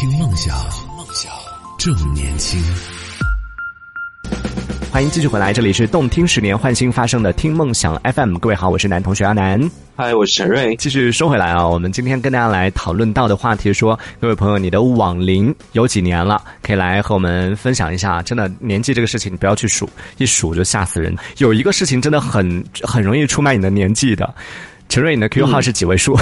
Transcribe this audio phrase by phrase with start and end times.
[0.00, 0.56] 听梦想，
[0.96, 1.30] 梦想
[1.78, 2.58] 正年轻。
[4.90, 8.38] 欢迎继续回来，这里是动听十年换新发生的听梦想 FM。
[8.38, 9.60] 各位好，我是男同学阿南。
[9.94, 10.74] 嗨，我是陈瑞。
[10.76, 16.42] 继续说回来啊，我们今天跟大家来讨论到的话题说，各位朋友，你的网龄有几年了？
[16.62, 18.22] 可以来和我们分享一下。
[18.22, 19.86] 真的，年纪这个事情，你不要去数，
[20.16, 21.14] 一数就吓死人。
[21.36, 24.34] 有一个事情真的很很容易出卖你的年纪的。
[24.90, 26.18] 陈瑞，你的 QQ 号是几位数？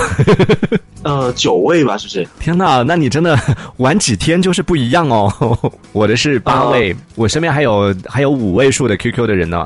[1.03, 2.29] 呃，九位吧，是不是？
[2.39, 3.37] 天哪，那你真的
[3.79, 5.33] 玩几天就是不一样哦。
[5.93, 9.65] 我的是八位，我身边还有还有五位数的 QQ 的人呢。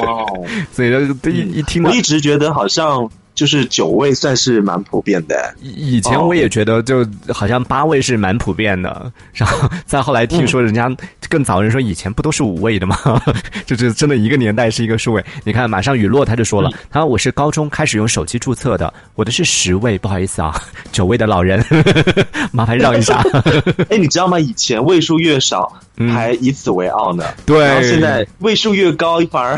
[0.00, 0.26] 哇，
[0.72, 0.90] 所以
[1.26, 3.08] 一一听，我一直觉得好像。
[3.40, 10.94] 就是九位算是蛮普遍的，以以前我也觉得就好像八位是蛮普遍的，然后再后来听说人家
[11.26, 12.98] 更早人说以前不都是五位的吗？
[13.64, 15.24] 就是真的一个年代是一个数位。
[15.42, 20.54] 你看，马上雨落他就说了，他说我是高中开始用手机注册的，我的是十位，不好意思啊，
[20.92, 21.64] 九位的老人，
[22.52, 23.24] 麻烦让一下。
[23.88, 24.38] 哎，你知道吗？
[24.38, 25.80] 以前位数越少。
[26.14, 27.60] 还以此为傲呢，对。
[27.62, 29.54] 然后现在位数越高，反而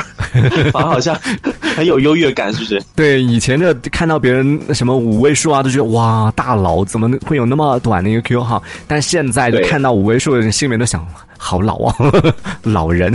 [0.72, 1.16] 反而好像
[1.60, 2.82] 很有优越感，是不是？
[2.96, 8.62] 对，以前的看到别人什么五位数啊，都觉得哇，大佬怎么会有那么短的一个 QQ 号？
[8.86, 11.06] 但现在就看到五位数的人，心里面都想。
[11.44, 11.96] 好老啊，
[12.62, 13.12] 老人。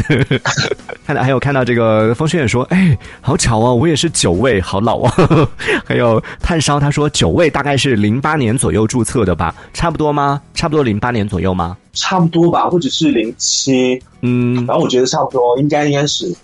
[1.08, 5.14] 看到还有看到这个风轩也说，哎，好巧啊，我也是九位，好老啊。
[5.88, 10.42] 还有炭烧他说九位大概是零八年左右注册的吧，差不多吗？
[10.54, 11.78] 差不多零八年左右吗？
[11.94, 16.36] 差不多吧，或者是零七，嗯，反正我觉得差不多，应该应该是。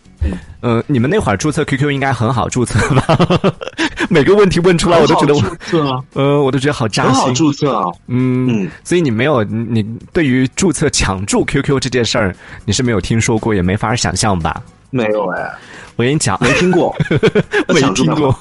[0.61, 3.17] 呃，你们那会儿注册 QQ 应该很好注册吧？
[4.09, 7.13] 每个问题问出来，我都觉得注册， 呃，我都觉得好扎心。
[7.13, 14.61] 很好注册啊，嗯，所以你没有你对于注册抢注 QQ 这件事儿，你是没有听说过，也没法想象吧？
[14.89, 15.51] 没有哎。
[15.95, 16.95] 我跟你讲，没听过，
[17.69, 18.35] 没听过。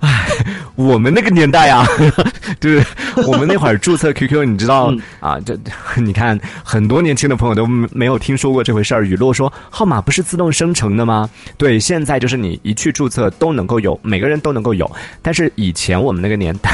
[0.00, 0.26] 哎，
[0.74, 1.86] 我们那个年代啊，
[2.60, 2.84] 就是
[3.26, 5.38] 我们那会儿注册 QQ，你知道啊？
[5.40, 5.56] 这
[5.96, 9.04] 你看，很多年轻的朋友都没有听说过这回事儿。
[9.04, 11.28] 雨落说，号码不是自动生成的吗？
[11.56, 14.90] 对，现在就是你一去注册都能够有，每个人都能够有。
[15.22, 16.70] 但是以前我们那个年代，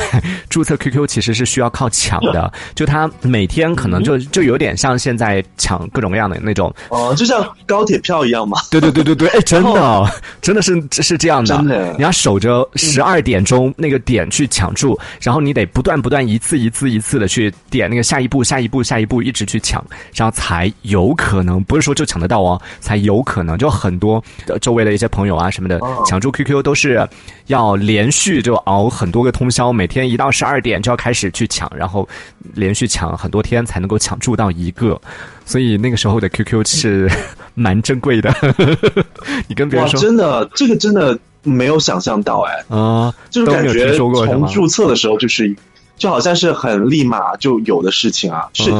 [0.48, 8.58] 注册 QQ 其实是需要靠抢的，就他每天可能就就有点像现在抢各种各样的那种哦，就像高铁票一样嘛。
[8.70, 9.89] 对对对对对，哎，真的。
[9.90, 10.08] 哦，
[10.40, 19.84] 真的是是这样的，真的，你要守着十二点钟那个点去抢注，然后你得不断不断一次一次一次的去点那个下一步下一步下一步，一直去抢，
[20.14, 24.22] 然后才有可能，不是说就抢得到哦，才有可能，就很多
[24.60, 27.06] 周围的一些朋友啊什么的抢注 QQ 都是
[27.46, 32.08] 要连续就熬很多个通宵，每天一到十二点就要开始去抢，然后
[32.54, 35.00] 连续抢很多天才能够抢注到一个。
[35.50, 37.10] 所以那个时候的 QQ 是
[37.54, 38.32] 蛮珍贵的，
[39.48, 45.52] 你跟别人说，真的，这个真的没有想象到哎，啊，就是感觉从注册的时候就是，
[45.96, 48.70] 就好像是很立马就有的事情啊，是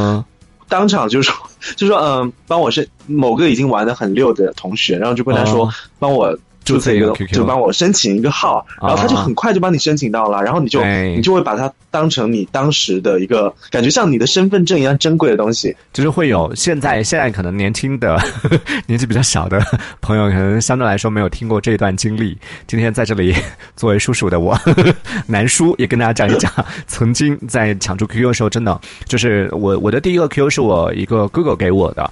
[0.68, 1.34] 当场就说
[1.74, 6.38] 就说嗯，帮我是某个已经玩的很溜的同学，然后就跟他说帮我。
[6.70, 18.18] 注册一个，就帮我申请一个号，然后他就很快就帮你申请到了，然后你就你就会把它当成你当时的一个感觉像你的身份证一样珍贵的东西，就是会有现在现在可能年轻的
[18.86, 19.60] 年纪比较小的
[20.00, 22.36] 朋友，可能相对来说没有听过这段经历。
[22.66, 23.34] 今天在这里
[23.76, 24.58] 作为叔叔的我，
[25.26, 26.52] 南叔也跟大家讲一讲，
[26.86, 32.10] 曾经在抢注 QQ 的时候，真的就是我我的第一个 QQ 是我一个哥哥给我的。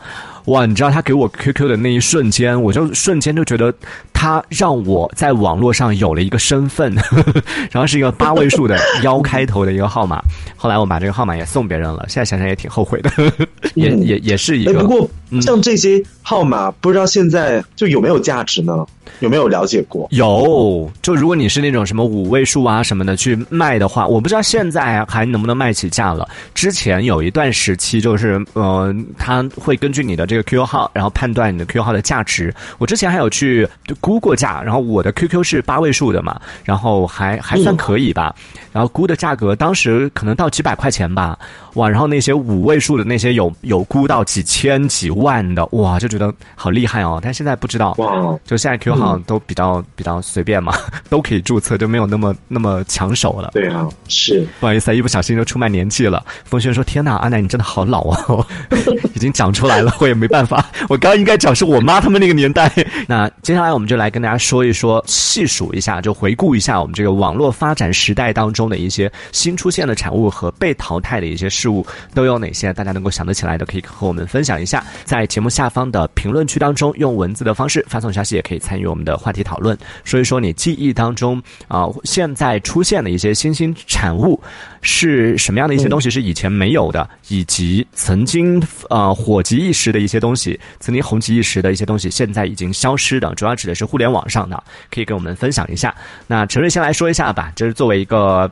[0.49, 3.73] 哇，你知道他给我 QQ 的那一瞬间，我就瞬间就觉得
[4.13, 10.23] 他让我在网络上有了一个身份，呵 呵然后是一个八位数的幺开头的一个号码。
[10.57, 13.31] 后来我把这个号码也送别人了，现在想想也挺后悔的，呵
[13.75, 14.81] 也也也是一个。
[14.81, 15.11] 不过
[15.41, 18.87] 像这些号码，不知道现在就有没有价值呢？
[19.21, 20.07] 有没有了解过？
[20.11, 26.29] 有，就如果你是那种什么五位数啊什么的去卖的话，我不知道现在还能不能卖起价了。
[26.55, 32.55] 之前有一段时期，就是呃，他会根据你的这个 QQ 号，然后判断你的 QQ 号的价值。
[32.79, 33.69] 我之前还有去
[34.01, 38.35] 估过价，然后我的 QQ 是八位数的嘛，然后还还算可以吧。
[38.73, 41.37] 然后估的价格当时可能到几百块钱吧，
[41.75, 41.89] 哇！
[41.89, 47.19] 然后那些五位数的那些有有估到几千几万的，哇，就觉得好厉害哦。
[47.23, 47.97] 但现在不知道，
[48.45, 49.19] 就现在 QQ 号。
[49.27, 50.73] 都比较比较随便嘛，
[51.11, 53.51] 都可以注册，就没有那么那么抢手了。
[53.53, 56.25] 对啊，是不好意思，一不小心就出卖年纪了。
[56.45, 58.47] 风轩说：“天哪，阿奶你真的好老啊！”
[59.15, 60.65] 已经讲出来了，我也没办法。
[60.89, 62.73] 我刚刚应该讲是我妈他们那个年代。
[63.07, 71.85] 那接下来我们就来跟大家说一说，细数一下，就回顾一下我们这个网络发展时代当中的一些新出现的产物和被淘汰的一些事物
[72.15, 72.73] 都有哪些？
[72.73, 74.85] 大家能够想得起来的，可以和我们分享一下。
[75.05, 79.77] 在节目下方的评论区当中，用文字的方式发送消息，也可以参与我们的话题讨论。
[80.05, 84.41] 说一说你记忆当中啊，现在出现的一些新兴产物
[84.83, 95.95] 是什么样的一些东西是以前没有的，以及曾经呃火极一时的一些东西，曾经红极一时的一些东西，现在已经消失的，主要指的是互联网上的，可以跟我们分享一下。
[96.27, 98.51] 那陈瑞先来说一下吧，就是作为一个。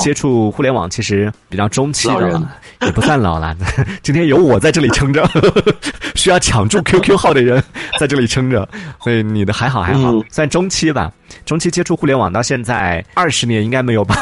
[0.00, 2.42] 接触互联网其实比较中期的，
[2.82, 3.56] 也不算老了。
[4.02, 5.28] 今天有我在这里撑着，
[6.16, 7.62] 需要抢住 QQ 号的人
[7.98, 8.68] 在这里撑着，
[9.02, 11.12] 所以你的还好还好，算中期吧。
[11.44, 14.16] 中期接触互联网到现在二十年应该没有吧？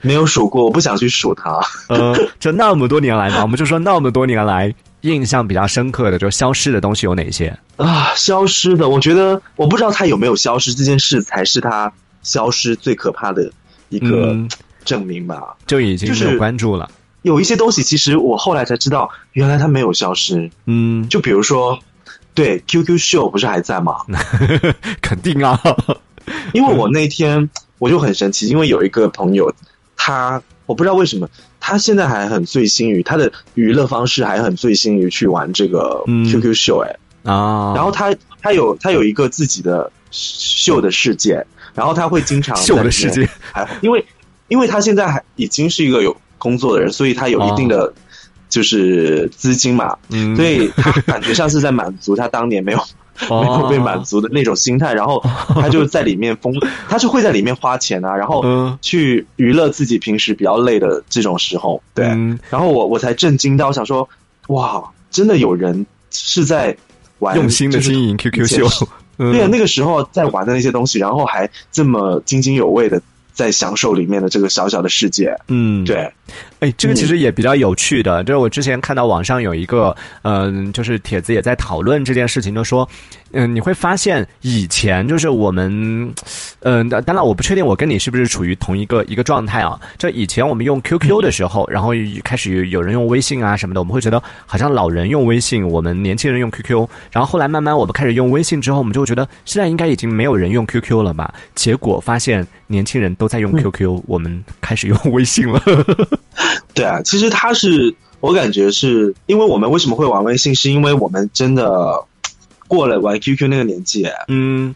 [0.00, 1.60] 没有数过，我不想去数它。
[1.88, 4.72] 呃，就那么多年来嘛，我们就说那么多年来
[5.02, 8.12] 印象比较深刻的，就消失的东西有哪些啊？
[8.14, 11.92] 消失的，我觉得我不知道它有没有消失，这件事才是它
[12.22, 13.50] 消失最可怕的。
[13.92, 14.34] 一个
[14.84, 16.90] 证明吧，就已经没有关注了。
[17.20, 20.50] 有一些东西，其实我后来才知道，原来它没有消失。
[20.66, 21.78] 嗯，就比如说，
[22.34, 23.98] 对 QQ 秀不是还在吗？
[25.00, 25.60] 肯定啊，
[26.52, 27.48] 因为我那天
[27.78, 29.54] 我就很神奇，因为有一个朋友，
[29.96, 31.28] 他我不知道为什么，
[31.60, 36.84] 他现在还很醉心于他的娱乐方式，还很醉心于去玩这个 QQ 秀。
[36.84, 36.96] 哎
[37.30, 41.44] 啊，然后他他有他有一个自己的秀的世界。
[41.74, 44.04] 然后他会经常 秀的世界，还因为，
[44.48, 47.90] 因为他现在还已经是一个有工作的人，所以他有一定的
[48.50, 52.78] 就是资金嘛，嗯，所以他感觉像是在满足他当年没有
[53.30, 55.18] 没有被满足的那种心态，然后
[55.58, 56.52] 他就在里面疯，
[56.90, 58.44] 他是会在里面花钱啊，然后
[58.82, 62.04] 去娱乐自己平时比较累的这种时候，对，
[62.50, 64.06] 然后我我才震惊到，我想说
[64.48, 66.76] 哇，真的有人是在
[67.20, 68.68] 玩用心的经营 QQ 秀。
[69.16, 73.00] 对啊，那个时候在玩的那些东西，然后还这么津津有味的。
[73.32, 76.10] 在享受里面的这个小小的世界，嗯，对，
[76.60, 82.88] 哎，这个其实也比较有趣的，就是我之前看到网上有一个，嗯，就是帖子也在讨论这件事情，就说，
[83.32, 86.12] 嗯，你会发现以前就是我们，
[86.60, 91.92] 嗯，当然我不确定我跟你是不是处于同一个一个状态啊，就以前我们用 QQ 的时候，然后
[92.22, 102.46] 开始有人用微信啊什么的，我们会觉得好像老人用微信，我们年轻人用 QQ，然后后来慢慢我们开始用微信之后，我们就会觉得现在应该已经没有人用 QQ 了吧，结果发现。
[102.68, 105.62] 年轻人都在用 QQ， 我们开始用微信了。
[106.74, 112.04] 对啊，其实他是我感觉是因为我们为什么会玩微信，是因为我们真的
[112.66, 114.08] 过了玩 QQ 那个年纪。
[114.26, 114.74] 嗯。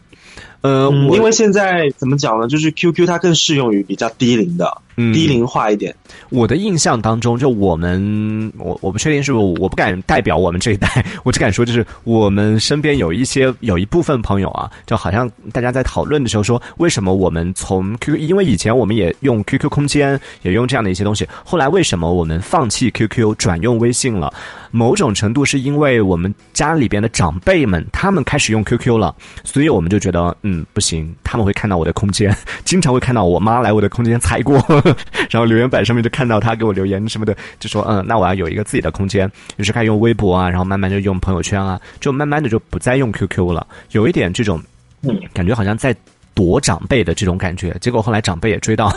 [0.61, 2.47] 呃，因为现在怎么讲呢？
[2.47, 4.81] 就是 QQ 它更适用于比较低龄的，
[5.13, 5.95] 低龄化一点。
[6.29, 24.33] 我的印象当中，就我们，我我不确定是不是，我不敢代表我们这一代， 我只敢说，就是我们身边有一些有一部分朋友啊，就好像大家在讨论的时候说，为什么我们从 QQ，因为以前我们也用 QQ 空间，也用这样的一些东西，后来为什么我们放弃 QQ 转用微信了？
[24.71, 32.35] 某种程度是因为我们家里边的长辈们，他们开始用 QQ 了，所以我们就觉得，嗯，不行，他们会看到我的空间，
[32.65, 34.59] 经常会看到我妈来我的空间踩过，
[35.29, 44.61] 然后留言板上面就看到他给我留言什么的，就说，嗯，那我要有一个自己的空间，于是开始用微博啊，然后慢慢就用朋友圈啊，就慢慢的就不再用 QQ 了，有一点这种，
[45.33, 45.95] 感觉好像在。
[46.37, 48.93] 躲长辈的这种感觉，结果后来长辈也追到，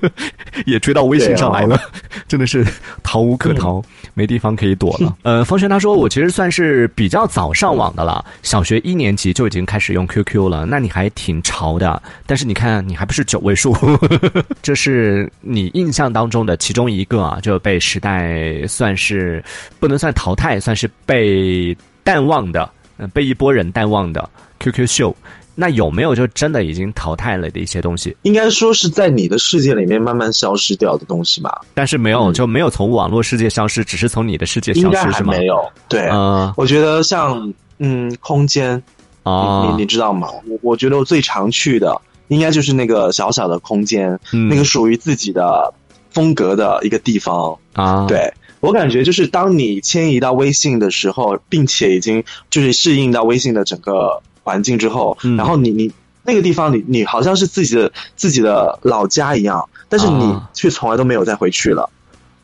[0.64, 1.78] 也追到微信上来了，
[2.26, 2.66] 真的是
[3.02, 5.14] 逃无可逃，没地方可以躲了。
[5.22, 12.02] 呃，方轩他说我其实算是比较早上网的了，小学一年级就已经开始用 QQ 了，那你还挺潮的。
[12.24, 13.76] 但是你看，你还不是九位数，
[14.62, 19.44] 这是你印象当中的其中一个啊，就被时代算是
[19.78, 22.66] 不能算淘汰，算是被淡忘的，
[23.12, 24.26] 被一波人淡忘的
[24.58, 25.14] QQ 秀。
[25.60, 28.16] 那有没有就真的已经淘汰了的一些东西？
[28.22, 31.62] 应该说是在你的世界里面慢慢消失掉的东西吧。
[31.74, 35.34] 但是没有，就没有从网络世界消失，只是从你的世界消失，是吗？
[35.36, 35.60] 没有。
[35.88, 38.80] 对，嗯，我觉得像嗯，空间
[39.24, 40.28] 啊，你你知道吗？
[40.46, 44.16] 我我觉得我最常去的应该就是那个小小的空间，
[44.48, 45.74] 那个属于自己的
[46.12, 48.06] 风格的一个地方啊。
[48.06, 54.22] 对我感觉就是当你迁移到微信的时候，并且已经就是适应到微信的整个。
[54.48, 55.92] 环境之后，然后你你
[56.24, 61.90] 那个地方，你你好像是自己的自己的老家一样，但是你却从来都没有再回去了，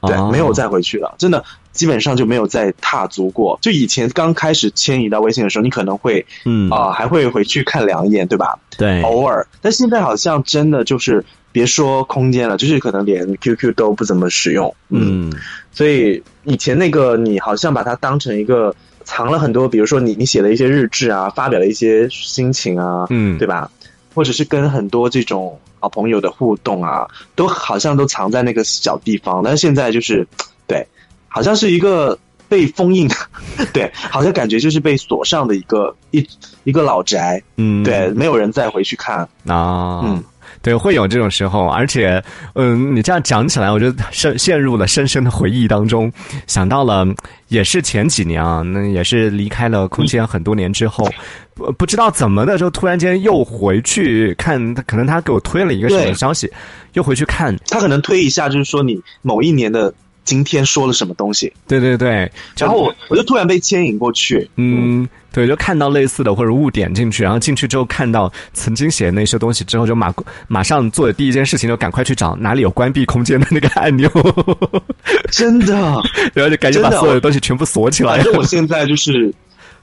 [0.03, 1.43] 对，没有再回去了，真的
[1.73, 3.59] 基本上就没有再踏足过。
[3.63, 8.59] 就以前刚开始迁移到微信的时候，你可能会，嗯啊，还会回去看两眼，对吧？
[8.77, 9.47] 对，偶尔。
[9.63, 15.33] 但现在好像真的就是别说空间了，就是可能连 QQ 都不怎么使用，嗯。
[15.73, 18.75] 所以以前那个你好像把它当成一个。
[19.05, 23.71] 藏了很多，比如说你你写的一些日志啊，发表了一些心情啊，嗯，对吧？
[24.15, 29.43] 或者是跟很多这种好朋友的互动啊，都好像都藏在那个小地方。
[29.45, 30.27] 但是现在就是，
[30.67, 30.87] 对，
[31.29, 32.19] 好像是一个
[32.49, 33.09] 被封印，
[33.73, 36.27] 对，好像感觉就是被锁上的一个一
[36.65, 40.23] 一个老宅，嗯，对，没有人再回去看啊，嗯。
[40.65, 46.11] 对，会有这种时候，而且，嗯，你这样讲起来，我就深陷入了深深的回忆当中，
[46.47, 47.07] 想到了，
[47.49, 51.07] 也是前几年啊，那也是离开了空间很多年之后，
[51.53, 56.51] 不不知道怎么的，就突然间又回去看，可能他给我推了一个什么消息，
[56.95, 59.93] 又回去看，他可能推一下，就是说你某一年的。
[60.25, 61.53] 今天说了什么东西？
[61.69, 70.13] 对对对，然后我我就突然被牵引过去，嗯，对，就看到类似的或者误点进去，然后进去之后看到曾经写的那些东西之后，就马
[70.49, 74.11] 马上做的第一件事情就赶快去找哪里有关闭空间的那个按钮，
[75.31, 75.75] 真的，
[76.33, 78.17] 然后就赶紧把所有的东西全部锁起来。
[78.17, 79.33] 反正我现在就是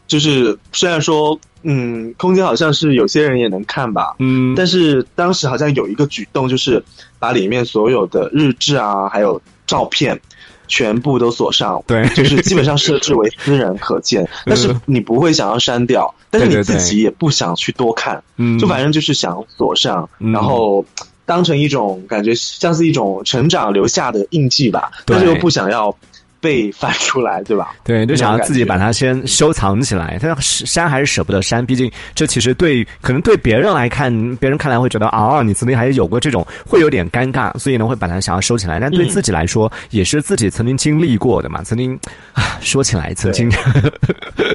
[0.08, 6.84] 就是虽然说嗯，空间好像是有些人也能看吧，嗯，但是当时好像有一个举动就是
[7.20, 9.40] 把里面所有的日志啊，还有
[9.72, 10.20] 照片。
[10.68, 20.86] 全部都锁上，对，就是基本上设置为私人可见， 但是你不会想要删掉，但是你自己也不想去多看，嗯，就反正就是想锁上，然后
[21.26, 25.94] 当成一种感觉像是一种成长留下的印记吧，但是又不想要。
[26.42, 27.74] 被翻出来，对吧？
[27.86, 30.18] 对，就想要自己把它先收藏起来。
[30.20, 38.80] 他删还是舍不得删，毕竟这其实对可能对别人来看，别人看来会觉得啊，你曾经还有过这种，会有点尴尬，所以呢会把它想要收起来。
[38.80, 41.98] 但对自己来说，也是自己曾经经历过的嘛，曾经
[42.34, 44.51] 啊，说起来曾经，哎呀，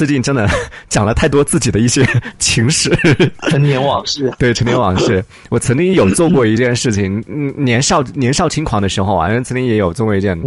[0.00, 0.48] 最近真的
[0.88, 2.90] 讲了太多自己的一些 情史，
[3.50, 4.32] 陈年往事。
[4.40, 10.40] 对，陈年往事，我曾经有做过一件事情，嗯，年少年少轻狂的时候啊，曾经也有做过一件。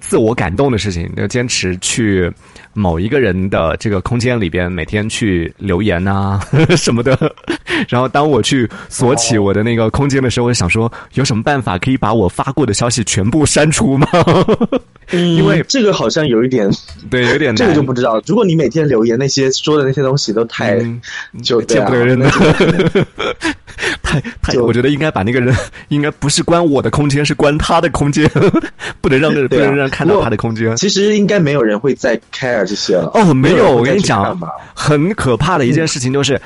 [0.00, 2.30] 自我感动的事情，就坚持去
[2.72, 6.38] 某一个人的这个空间里边，每天去留言啊
[6.76, 7.18] 什么的。
[7.88, 14.06] 然后当我去锁起我的那个空间的时候，我想说，有什么办法可以把我发过的消息全部删除吗？
[15.12, 16.70] 因为这个好像有一点，
[17.10, 18.22] 对，有点这个就不知道。
[18.26, 20.78] 如果你每天留言那些说的那些东西都太
[21.42, 22.30] 就见不得人了。
[24.02, 25.54] 太太，我觉得应该把那个人，
[25.88, 28.30] 应该不是关我的空间，是关他的空间，
[29.00, 30.76] 不能让不能让人看到他的空间。
[30.76, 33.10] 其实应该没有人会再 care 这些了。
[33.14, 34.38] 哦，没有，我跟你讲，
[34.74, 36.40] 很可怕的一件事情就是。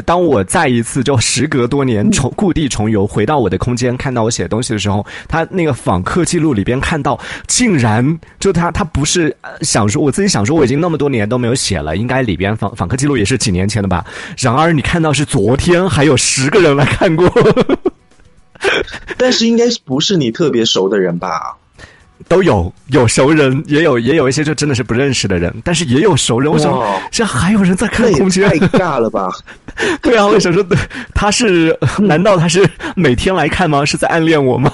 [0.00, 14.04] 当我再一次就时隔多年重故地重游回到我的空间，看到我写东西的时候，他那个访客记录里边看到，竟然就他他不是想说我自己想说我已经那么多年都没有写了，应该里边访访客记录也是几年前的吧。
[14.38, 17.30] 然而你看到是昨天还有十个人来看过，
[19.18, 21.56] 但是应该不是你特别熟的人吧？
[22.28, 26.50] 都有有熟人，也有也有一些就真的是不认识的人，但是也有熟人。
[26.50, 26.72] 我想，
[27.10, 29.28] 这还有人在看空间，太尬了吧？
[30.02, 30.64] 对啊，我想说，
[31.14, 33.84] 他是难道他是每天来看吗？
[33.84, 34.72] 是在暗恋我吗？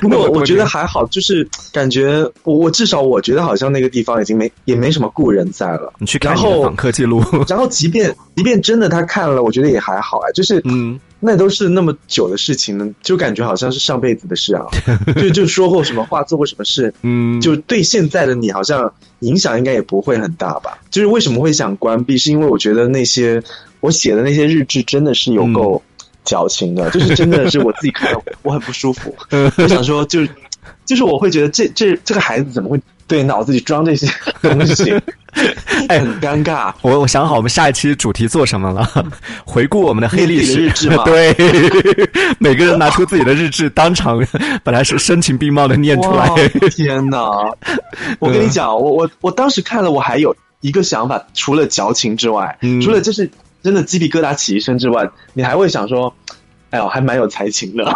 [0.00, 5.92] 不过 我觉得还好，就是感觉我我至少我觉得好像那个地方已经没也没什么故人在了。
[5.98, 10.98] 你去看访客记录， 然后即便即便真的他看了，我觉得也还好啊，就是嗯。
[11.20, 14.64] 那都是那么久的事情呢，就感觉好像是上辈子的事啊，
[15.20, 20.78] 就就说过什么话，做过什么事，嗯，就对现在的你好像影响应该也不会很大吧？
[20.90, 23.42] 就是为什么会想关闭，是因为我觉得那些
[23.80, 25.82] 我写的那些日志真的是有够
[26.24, 29.14] 矫情的，就是真的是我自己看到 我很不舒服，
[29.58, 30.30] 我想说，就是
[30.86, 32.80] 就是我会觉得这这这个孩子怎么会？
[33.06, 34.06] 对，脑子里装这些
[34.40, 34.94] 东西，
[35.90, 36.72] 哎，很尴尬。
[36.82, 38.88] 我我想好，我们下一期主题做什么了？
[39.44, 41.02] 回顾我们的黑历史日志吗？
[41.04, 41.34] 对，
[42.38, 44.24] 每个人拿出自己的日志，当场
[44.62, 46.28] 本来是声情并茂的念出来。
[46.70, 47.28] 天哪！
[48.20, 53.28] 我跟你讲，我我我当时看了，我还有一个想法，除了矫情之外，除了就是
[53.62, 56.14] 真的鸡皮疙瘩起一身之外，你还会想说，
[56.70, 57.92] 哎呦，还蛮有才情的。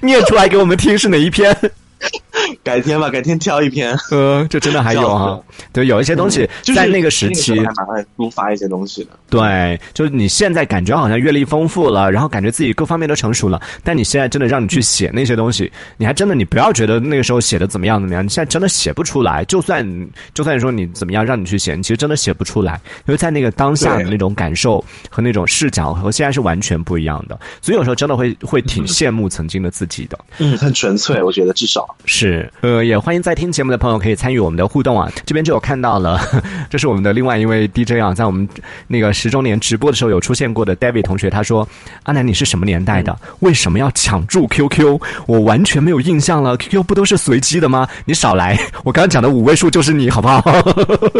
[0.00, 1.54] 念出来给我们听是哪一篇？
[2.62, 3.96] 改天吧，改天挑一篇。
[4.12, 5.38] 嗯，这真的还有啊。
[5.72, 9.10] 对，有一些东西在那个时期还蛮爱抒发一些东西的。
[9.28, 19.44] 对，就是你现在感觉好像阅历丰富了，然后感觉自己各方面都成熟了，但你现在真的让你去写那些东西，你还真的你不要觉得那个时候写的怎么样怎么样，你现在真的写不出来。
[19.44, 27.38] 就算就算说你怎么样让你去写，你其实真的写不出来，因为在那个当下的那种感受和那种视角和现在是完全不一样的。
[27.60, 30.18] 所以有时候真的会会挺羡慕曾经的自己的。
[30.38, 31.87] 嗯，很纯粹，我觉得至少。
[32.04, 35.10] 是，呃，也欢迎在听节目的朋友可以参与我们的互动啊。
[35.26, 36.18] 这边就有看到了，
[36.70, 38.48] 这是我们的另外一位 DJ 啊，在我们
[38.86, 41.68] 那个十周年直播的时候有出现过的 David 同学，他说
[42.04, 43.14] ：“阿南，你是什么年代的？
[43.40, 45.00] 为什么要抢注 QQ？
[45.26, 47.86] 我完全没有印象了，QQ 不都是随机的吗？
[48.06, 50.42] 你少来，我刚刚讲的五位数就是你，好不好？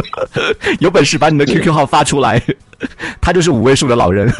[0.80, 2.42] 有本事把你的 QQ 号发出来。”
[3.20, 4.32] 他就是五位数的老人，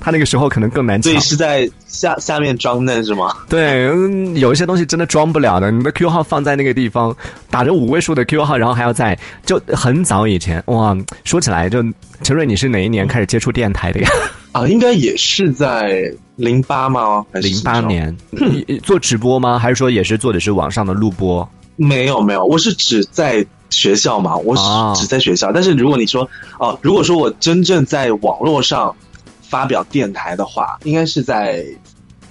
[0.00, 1.12] 他那个时候可能更难抢。
[1.12, 3.32] 所以是在下下面装嫩是吗？
[3.48, 3.90] 对，
[4.38, 5.70] 有一些东西真的装不了的。
[5.70, 7.16] 你的 Q 号放在那个地方，
[7.50, 11.82] 打着五位数的 Q 号，然后还要在就很早以前哇，说起来就
[12.22, 14.08] 陈瑞，你是哪一年开始接触电台的呀？
[14.52, 16.02] 啊，应该也是在
[16.36, 17.24] 零八吗？
[17.32, 18.14] 零八年
[18.82, 19.58] 做直播吗？
[19.58, 21.46] 还是说也是做的是网上的录播？
[21.76, 24.54] 没有没有，我是指在学校嘛，我
[24.94, 25.50] 只在学校。
[25.52, 28.94] 但是如果你说哦，如果说我真正在网络上
[29.42, 31.64] 发表电台的话，应该是在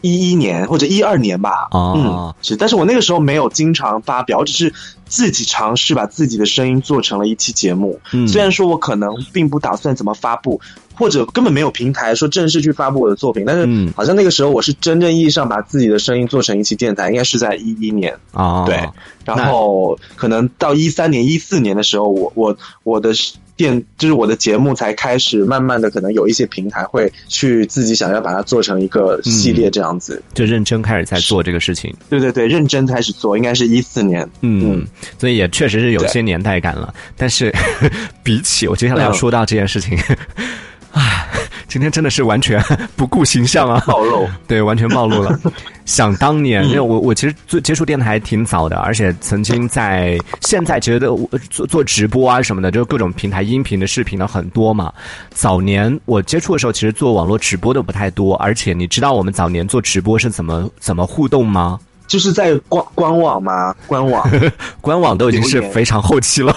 [0.06, 1.68] 一一年或者一二年吧。
[1.74, 2.56] 嗯，是。
[2.56, 4.74] 但是我那个时候没有经常发表，只是
[5.06, 8.00] 自己尝试把自己的声音做成了一期节目。
[8.28, 10.62] 虽然说我可能并不打算怎么发布。
[10.98, 18.80] 或者根本没有平台说正式去发布我的作品，但是好像那个时候我是真正意义上把自己的声音做成一期电台，应该是在一一年啊，对，
[19.26, 23.12] 然后可能到一三年、一四年的时候，我我我的
[23.56, 31.96] 电就是我的节目才开始慢慢的可能有一些平台会去自己想要把它做成一个系列这样子，就认真开始在做这个事情。
[32.10, 34.86] 对对对，认真开始做，应该是一四年，嗯，
[35.18, 36.94] 所以也确实是有些年代感了。
[37.16, 37.54] 但是
[38.24, 39.98] 比起我接下来要说到这件事情。
[40.92, 41.25] 啊，
[41.76, 42.58] 今天真的是完全
[42.96, 43.84] 不顾形象啊！
[43.86, 45.38] 暴露， 对，完全暴露了。
[45.84, 51.10] 想当年，因为我我其实做接触电台挺早的，而且曾经在现在觉得
[51.50, 54.90] 做做直播啊什么的，就各种平台音频的视频的很多嘛。
[55.32, 61.78] 早年我接触的时候，其实做网络直播的不太多，而且你知道我们早年做直播是怎么怎么互动吗？
[62.08, 63.74] 就是在官官网吗？
[63.88, 64.30] 官网，
[64.82, 66.56] 官网都已经是非常后期了。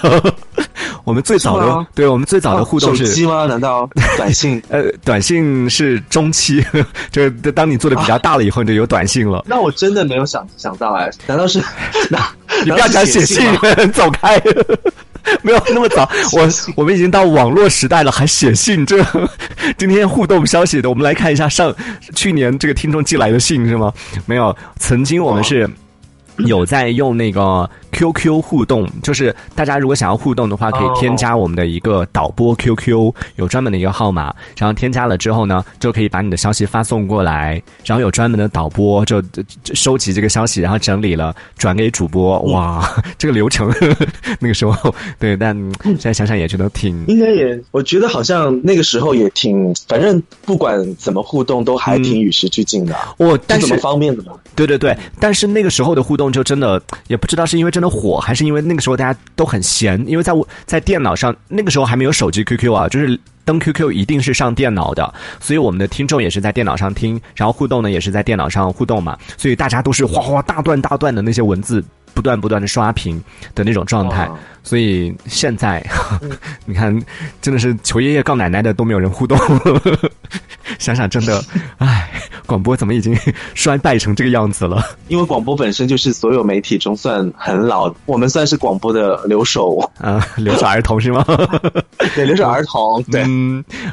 [1.03, 3.45] 我们最早的，对我们最早的互动是手机吗？
[3.45, 4.61] 难道短信？
[4.69, 6.63] 呃，短信是中期，
[7.11, 9.43] 就是当你做的比较大了以后，你就有短信了。
[9.47, 11.59] 那我真的没有想想到哎，难道是？
[12.09, 12.19] 那
[12.63, 13.43] 你不要讲写信，
[13.93, 14.39] 走开。
[15.41, 18.85] 没有那么早，我我们已经到网络时代了，还写信？
[18.85, 19.03] 这
[19.77, 21.73] 今天互动消息的，我们来看一下上
[22.15, 23.93] 去年这个听众寄来的信是吗？
[24.25, 25.69] 没有，曾经我们是
[26.37, 27.69] 有在用那个。
[27.91, 39.21] QQ 互动就是大家如果想要互动的话，可以添加我们的一个导播 QQ，有专门的一个号码，然后添加了之后呢，就可以把你的消息发送过来，然后有专门的导播就
[39.73, 42.39] 收集这个消息，然后整理了转给主播。
[42.51, 43.73] 哇， 这个流程
[44.39, 52.95] 那个时候对，但现在想想也觉得挺应该也，我觉得好像那个时候也挺，反正不管怎么互动都还挺与时俱进的。
[53.17, 54.33] 我但是方便的嘛？
[54.55, 57.89] 对对对，但是那个时候的互动就真的也不知道是因为真的。
[57.99, 73.21] 火还是因为那个时候大家都很闲，因为在我在电脑上那个时候还没有手机 QQ 啊，就是登 QQ 一定是上电脑的，所以我们的听众也是在电脑上听，然后互动呢也是在电脑上互动嘛，所以大家都是哗哗大段大段的那些文字不断不断的刷屏
[73.55, 74.29] 的那种状态，
[74.63, 75.83] 所以现在
[76.65, 76.97] 你看
[77.41, 79.37] 真的是求爷爷告奶奶的都没有人互动。
[80.77, 81.43] 想想真的，
[81.79, 82.09] 唉，
[82.45, 83.17] 广播怎么已经
[83.55, 84.83] 衰败成这个样子了？
[85.07, 91.25] 因为广播本身就是所有媒体中算很老，我们算是广播的留守啊，留守儿童是吗？
[92.15, 93.01] 对，留守儿童。
[93.03, 93.23] 对，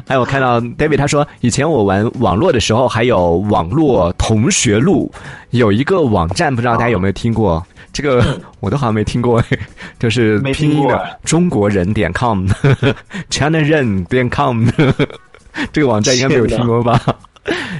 [0.07, 5.11] 还有看到 David 他说，以前我玩网络的时候，还有网络同学录，
[5.57, 7.65] 有一个网站，不知道大家有没有听过？
[7.93, 9.43] 这个 我都好像没听过，
[9.99, 14.69] 就是拼音的中国人点 com，China 人点 com。
[15.73, 17.01] 这个网站应该没有听过吧？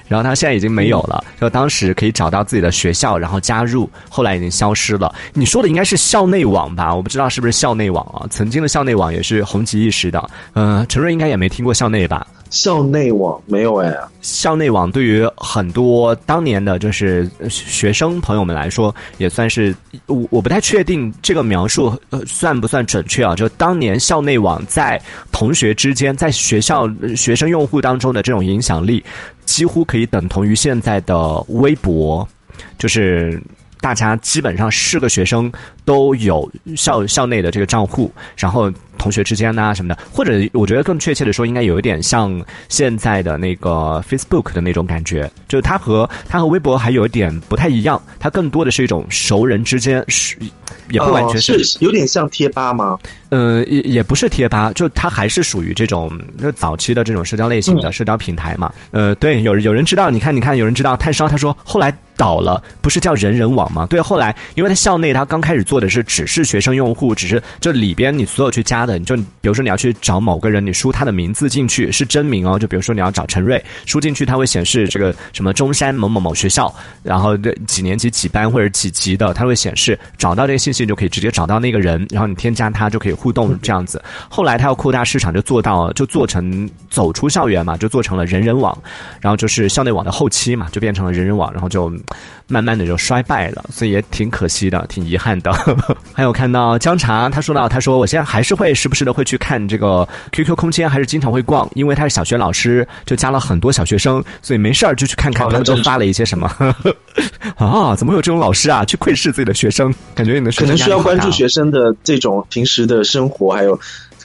[0.09, 5.13] 然后他现在已经没有了，就当时可以找到自己的学校，然后加入，后来已经消失了。
[5.35, 6.95] 你说的应该是校内网吧？
[6.95, 8.25] 我不知道是不是校内网啊？
[8.31, 10.31] 曾经的校内网也是红极一时的。
[10.55, 12.27] 嗯，陈瑞应该也没听过校内吧？
[12.57, 19.75] 校内网没有哎，校内网对于很多当年的就是学生朋友们来说，也算是
[20.07, 23.37] 我我不太确定这个描述呃算不算准确啊？
[23.37, 24.99] 就当年校内网在
[25.31, 29.05] 同学之间，在学校 学生用户当中的这种影响力，
[29.45, 32.27] 几乎可以等同于现在的微博，
[32.79, 33.39] 就是
[33.83, 35.53] 大家基本上是个学生
[35.85, 38.73] 都有校校内的这个账户，然后。
[38.99, 50.37] 同学之间呐什么的，或者我觉得更确切的说，应该有一点像现在的那个 Facebook 的那种感觉，就是它和它和微博还有一点不太一样，它更多的是一种熟人之间是，
[50.91, 52.97] 也不完全是是有点像贴吧吗？
[53.31, 58.73] 呃，也也不是贴吧，就它还是属于这种就早期的这种社交类型的社交平台嘛。
[58.93, 63.85] 呃，对，有有人知道，你看，你看，有人知道，炭烧他说后来倒了，不是叫人人网吗？
[63.91, 68.86] 对，后来因为他校内他刚开始做的是只是学生用户，只是这里边你所有去加。
[68.87, 76.73] 你就比如说你要去找某个人，你输他的名字进去是真名哦，就比如说你要找陈瑞，输进去他会显示这个什么中山某某某学校，
[77.03, 84.03] 然后几年级几班或者几级的，他会显示找到这个信息，你就可以直接找到那个人，然后你添加他就可以互动这样子。
[84.29, 88.77] 后来他要扩大市场，就做到就做成走出校园嘛，就做成了人人网，
[89.21, 91.93] 然后就是校内网的后期嘛，就变成了人人网，然后就
[92.49, 95.53] 慢慢的就衰败了，所以也挺可惜的，挺遗憾的。
[96.15, 106.47] 还有看到姜茶，他说到，他说我现在还是会时不时的会去看这个 QQ 空间，还是经常会逛，因为他是小学老师，就加了很多小学生，所以没事儿就去看看他们都发了一些什么。
[107.57, 108.85] 啊，怎么会有这种老师啊？
[108.85, 113.79] 去窥视自己的学生， 感觉你的可能需要关注学生的这种平时的生活，还有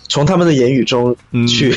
[0.07, 1.15] 从他们的言语中
[1.47, 1.75] 去。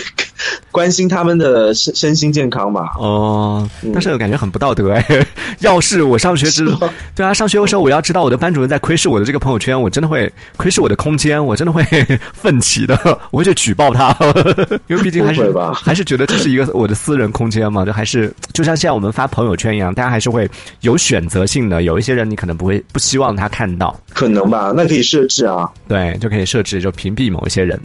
[0.71, 2.95] 关心他们的身身心健康吧？
[2.99, 5.05] 哦，但是我感觉很不道德哎。
[5.61, 6.67] 要是我上学之，
[7.15, 11.83] 对啊，上学的时候我要知道我的班主任在窥视我的这个朋友圈，我真的会窥视我的空间，我真的会
[12.35, 12.99] 奋起的，
[13.31, 14.17] 我会去举报他。
[14.89, 20.49] 因为毕竟还是还是觉得这是一个我的私人空间嘛，就还是就像现在我们发朋友圈一样，大家还是会
[20.81, 21.83] 有选择性的。
[21.83, 24.73] 有一些人你可能不会不希望他看到，可能吧？
[24.75, 27.81] 那可以设置啊，对，就可以设置就屏蔽某一些人。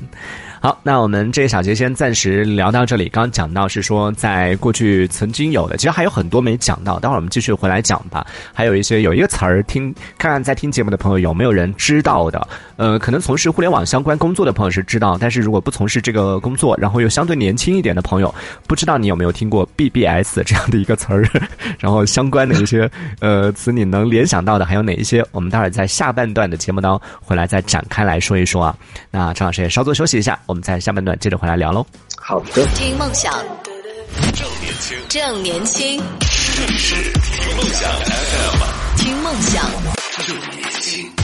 [0.62, 3.08] 好，那我们这一小节先暂时聊到这里。
[3.08, 8.28] 刚刚讲到是说，在过去曾经有的，其实还有很多没讲到，待会儿我们继续回来讲吧。
[8.54, 12.46] 还有一些有一个词儿，听看看在听节目的朋友有没有人知道的。
[12.76, 18.34] 呃，可能从事互联网相关工作的朋友是知道，但是如果不从事这个工作，然后又相对年轻一点的朋友，
[18.68, 21.24] 不知道你有没有听过 BBS 这样的一个词儿，
[21.80, 22.90] 然后相关的一些
[23.22, 25.26] 呃词你能联想到的还有哪一些？
[25.32, 28.76] 我们待会儿在下半段的节目当中回来再展开来说一说啊。
[29.10, 30.38] 那张老师也稍作休息一下。
[30.50, 31.86] 我们在下半段接着回来聊喽。
[32.18, 33.32] 好的，听梦想，
[34.34, 36.02] 正年轻，正年轻，
[36.58, 39.70] 这里是听梦想 FM，听梦想，
[40.26, 41.19] 正年轻。